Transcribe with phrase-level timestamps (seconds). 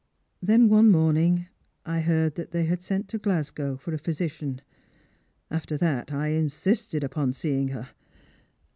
[0.41, 1.45] Then one morning
[1.85, 4.61] I heard they had sent to Glasgow for a physician.
[5.51, 7.89] After that, I insisted upon seeing her.